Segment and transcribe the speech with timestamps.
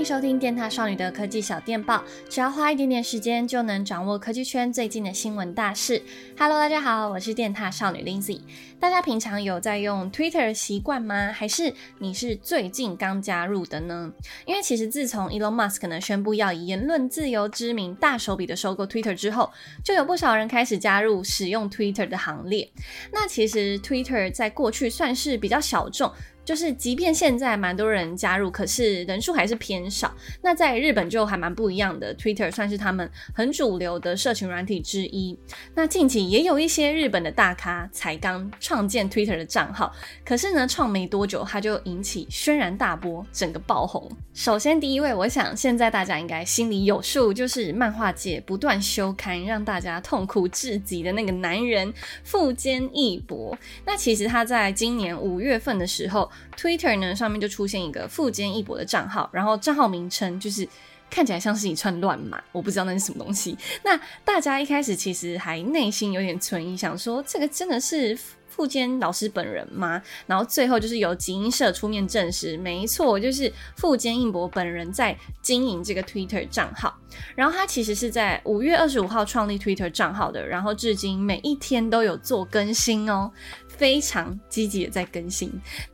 [0.00, 6.02] 迎收听电塔少女的科技小电报，只要花一点点时间，就能掌握科技圈最近的新闻大事。
[6.38, 8.40] Hello，大家好，我是电塔少女 Lindsay。
[8.80, 11.30] 大家平常有在用 Twitter 习惯吗？
[11.34, 14.10] 还是你是最近刚加入的呢？
[14.46, 19.50] 因为其实自从 Elon Musk 呢宣布要以言论自由之名大手笔的收购 Twitter 之后，
[19.84, 22.66] 就有不少人开始加入使用 Twitter 的行列。
[23.12, 26.10] 那其实 Twitter 在过去算是比较小众。
[26.50, 30.12] 就是，即便现在蛮多人加入，可是人数还是偏少。
[30.42, 35.38] 那在日本就还蛮不一样的，Twitter 算是他们很主流的社群软体之一。
[35.76, 44.10] 那近期也有一些日本的大咖才刚创建 Twitter 的账号，可是呢，创没多久他就引起轩然大波，整个爆红。
[44.34, 53.56] 首先第一位，我想现在大家应该心里有数，就是漫画界不断休刊让大家痛苦至极的那个男人富坚义博。
[53.86, 56.28] 那其实他在今年五月份的时候。
[56.56, 60.68] Twitter 呢，上面就出现一个富坚义博的账号，然后账号名称就是
[61.08, 63.56] 看起来像是一串乱码，我不知道那是什么东西。
[63.82, 68.16] 那大家一开始其实还内心有点存疑，想说这个真的是
[68.48, 70.02] 富坚老师本人吗？
[70.26, 76.94] 然后最后就是由集英社出面证实，没错，就是富坚义博本人在经营这个 Twitter 账号。
[77.34, 83.30] 然后他其实是在五月二十五号创立 Twitter 账号的，然后至今每一天都有做更新哦，
[83.68, 85.52] 非常积极的在更新。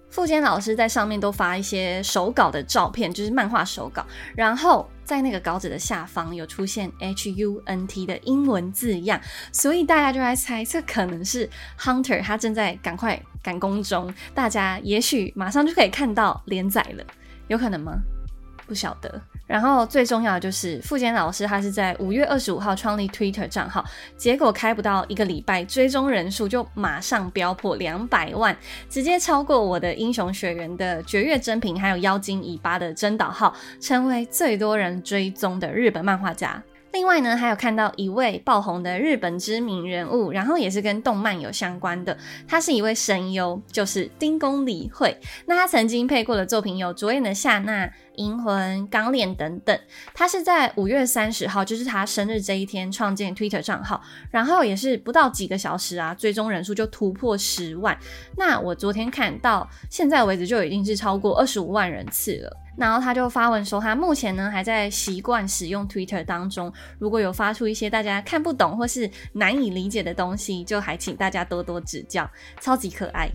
[0.09, 4.05] 富坚老师在上面都发一些手稿的照片，就是漫画手稿，
[4.35, 9.21] 然后在那个稿纸的下方有出现 H U N T 的英文字样，
[9.53, 11.49] 所以大家就在猜，测可能是
[11.79, 17.05] Hunter 他正在赶快赶工中，大家也许马上就可以看到连载了，
[17.49, 17.99] 有可能吗？
[18.67, 19.21] 不晓得。
[19.47, 23.85] 然后最重要的就是富坚老师，他是在五月二十五号创立 Twitter 账号，
[24.17, 28.57] 结果开不到一个礼拜，追踪人数就马上飙破两百万，
[28.91, 36.63] 直接超过我的英雄学园的绝月真品，还有妖精尾巴的真岛号，成为最多人追踪的日本漫画家。
[36.93, 42.17] 另外呢，还有看到一位爆红的日本知名人物，然后也是跟动漫有相关的，
[42.49, 45.15] 他是一位声优，就是丁宫理惠。
[45.45, 49.79] 那他曾经配过的作品有《灼眼的夏娜》、《银魂》、《钢炼》等等。
[50.15, 57.97] 他是在五月三十号，就是他生日这一天创建 Twitter 账号，然后也是不到几个小时啊，最终人数就突破十万。
[58.39, 62.57] 那我昨天看到现在为止就已经是超过二十五万人次了。
[62.77, 73.31] 然后他就发文说，他目前呢还在习惯使用 Twitter 当中，如果有发出一些大家看不懂或是难以理解的东西，就还请大家多多指教，超级可爱。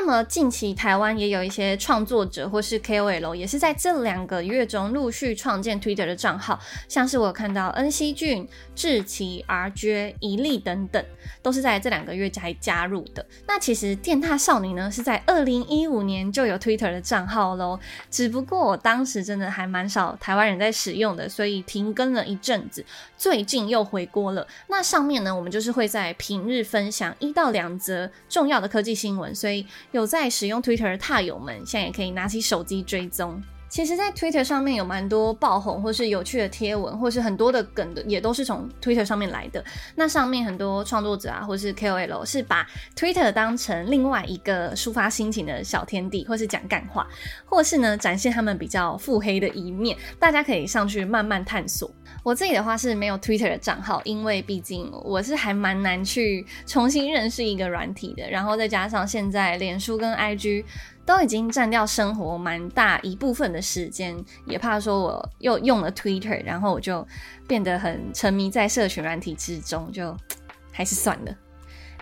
[0.00, 11.04] 那么近期台湾也有一些创作者或是 KOL，也是在这两个月中陆续创建 Twitter 的账号，像是我看到恩熙俊、志祺、RJ、一力等等，
[11.42, 13.26] 都是在这两个月才加入的。
[13.48, 17.78] 那其实电塔少女呢是在二零一五年就有 Twitter 的账号喽，
[18.08, 22.82] 只不过我当时真的还蛮少台湾人在使用的，所以停更了一阵子，
[23.18, 24.46] 最近又回锅了。
[24.68, 29.66] 那上面呢，我们就是会在平日分享一到两则重要的科技新闻，所以。
[29.92, 33.42] 有在使用 Twitter 的踏友们，现在也可以拿起手机追踪。
[33.68, 39.62] 其实，在 Twitter 上面有蛮多爆红或是有趣的贴文，或是很多的梗的，也都是从 Twitter 上面来的。
[39.94, 47.06] 那上面很多创作者啊，或是 KOL 是把 Twitter 当成另外一个抒发心情的小天地，或是讲干话，
[47.44, 49.96] 或是呢展现他们比较腹黑的一面。
[50.18, 51.90] 大家可以上去慢慢探索。
[52.22, 58.28] 我自己的话是没有 Twitter 的账号，因为毕竟我是还蛮难去重新认识一个软体的。
[58.30, 60.64] 然后再加上现在脸书跟 IG。
[61.08, 64.14] 都已经占掉生活蛮大一部分的时间，
[64.44, 67.06] 也怕说我又用了 Twitter，然后我就
[67.46, 70.14] 变得很沉迷在社群软体之中，就
[70.70, 71.34] 还是算了。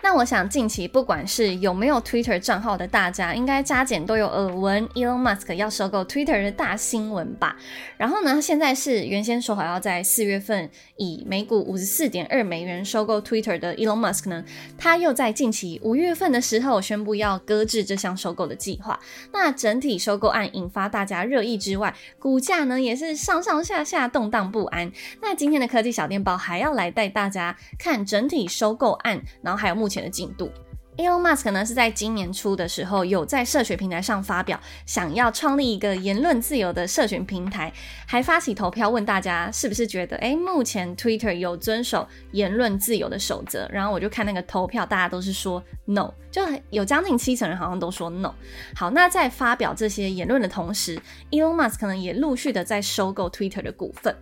[0.03, 7.57] 那我想，近期不管是有没有 Twitter 账号的大家，应该加减都有耳闻 Elon Musk 要收购 Twitter 的大新闻吧？
[7.97, 14.45] 然后呢，现在是原先说好要在四月份以每股五十四点二美元收购 Twitter 的 Elon Musk 呢，
[14.77, 18.97] 他又在近期五月份的时候宣布要搁置这项收购的计划。
[19.33, 24.89] 那整体收购案引发大家热议之外，股价呢也是上上下下动荡不安。
[25.21, 30.51] 那今天的科技小电报还要来带大家看整体收购案，然后还有目目前的进度。
[30.97, 37.71] Elon Musk 呢是在今年初的时候有在社群平台上发表，想要创立一个言论自由的社群平台，
[38.05, 43.65] 还发起投票问大家是不是觉得，诶，目前 Twitter 有遵守言论自由的守则。
[43.71, 48.33] 然后我就看那个投票，大家都是说 No，就有将近七成人好像都说 No。
[48.75, 50.99] 好，那在发表这些言论的同时
[51.31, 54.13] ，Elon Musk 可能也陆续的在收购 Twitter 的股份。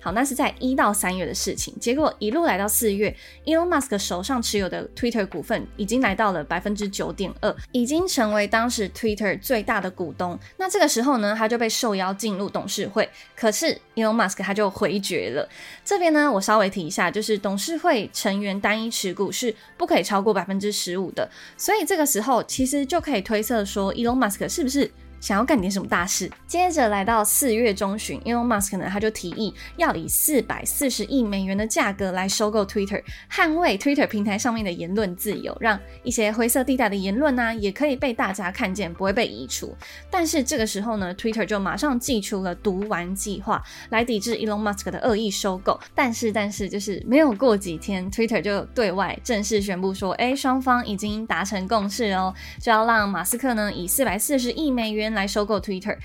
[0.00, 1.74] 好，那是在一到三月的事情。
[1.80, 3.14] 结果一路来到四月
[3.44, 10.38] ，Elon Musk 手上持有的 Twitter 股份已经来到了百分之九点二，已经成为当时 Twitter 最大的股东。
[10.56, 13.08] 那这个时候呢，他就被受邀进入董事会。
[13.36, 15.48] 可是 Elon Musk 他就回绝了。
[15.84, 21.28] 这边呢，我稍微提一下，就是董事会成员单一持股是不可以超过百分之十五的。
[21.56, 24.90] 所以这个时候其实就可以推测说，Elon Musk 是不是
[25.22, 26.28] 想要干点什么大事。
[26.48, 39.72] 接着来到四月中旬，Elon Musk 呢，他就提议要以四百四十亿美元的价格来收购 Twitter，捍卫 Twitter 平台上面的言论自由，让一些灰色地带的言论呢、也可以被大家看见，不会被移除。
[40.10, 45.78] 但是这个时候呢，Twitter 就马上祭出了毒丸计划，来抵制 Elon Musk 的恶意收购。
[45.94, 55.11] 但是，但是就是没有过几天，Twitter 就对外正式宣布说，哎，双方已经达成共识哦，就要让马斯克呢以四百四十亿美元。
[55.13, 55.97] 来收购 Twitter。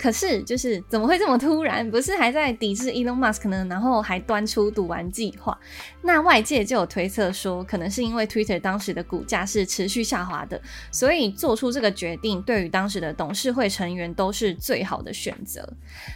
[0.00, 1.88] 可是，就是怎么会这么突然？
[1.90, 3.66] 不是还在抵制 Elon Musk 呢？
[3.68, 5.58] 然后还端出毒丸计划。
[6.00, 10.58] 那外界就有推测说，可能是因为 Twitter 当时的股价是持续下滑的，
[10.90, 15.70] 所以做出这个决定，对于当时的董事会成员都是最好的选择。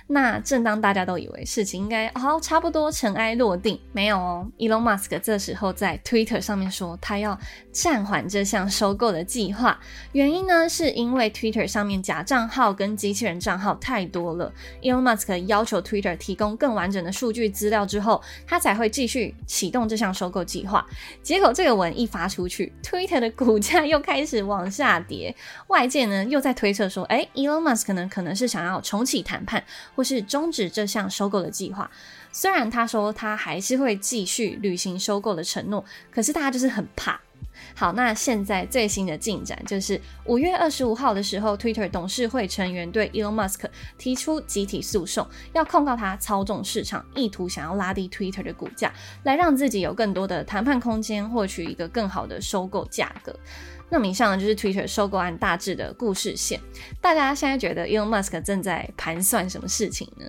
[0.06, 7.38] 那正当大家都以为事情应该哦差不多尘埃落定，没有哦，Elon Musk 这时候在 Twitter 上面说，他要
[7.70, 9.78] 暂缓这项收购的计划。
[10.12, 13.73] 原因呢，是因为 Twitter 上面假账号跟机器人账号。
[13.76, 20.86] 太多了，Elon Musk 要求 Twitter 提供更完整的数据资料之后，他才会继续启动这项收购计划。
[21.22, 25.34] 结果这个文一发出去，Twitter 的股价又开始往下跌。
[25.68, 31.90] 外界呢又在推测说，哎，Elon Musk 呢可能是想要重启谈判，或是终止这项收购的计划。
[32.32, 37.20] 虽然他说他还是会继续履行收购的承诺，可是大家就是很怕。
[37.74, 43.64] 好，那现在最新的进展就是五月二十五号的时候，Twitter 董事会成员对 Elon Musk
[43.98, 48.92] 提出集体诉讼，要控告他操纵市场，意图想要拉低 Twitter 的股价，
[49.22, 53.34] 来让自己有更多的谈判空间，获取一个更好的收购价格。
[53.90, 56.58] 那么以上呢，就是 Twitter 收购案大致的故事线。
[57.00, 60.26] 大家现在觉得 Elon Musk 正在盘算什么事情呢？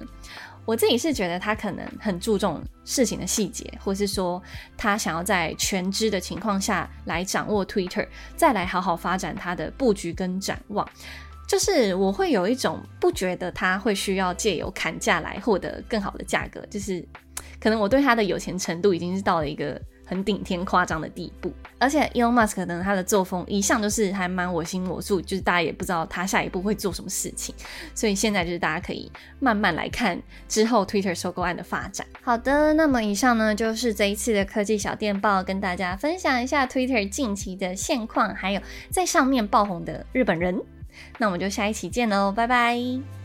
[0.66, 4.42] 我自己是觉得他可能很注重事情的细节，或是说
[4.76, 10.88] 他想要在全知的情况下来掌握 Twitter，再来好好发展他的布局跟展望。
[11.48, 17.08] 就是我会有一种不觉得他会需要借由砍价来获得更好的价格，就是
[17.60, 19.80] 可能我对他的有钱程度已经是到了一个。
[20.06, 27.54] 很顶天夸张的地步，而且 Elon Musk 呢，他的作风一向就是还蛮我行我素，就是大家也不知道他下一步会做什么事情，
[27.94, 32.06] 所以现在就是大家可以慢慢来看之后 Twitter 收购案的发展。
[32.22, 40.62] 好的，那么以上呢就是这一次的科技小电报，跟大家分享一下 Twitter 近期的现况，还有在上面爆红的日本人。
[41.18, 43.25] 那我们就下一期见喽，拜拜。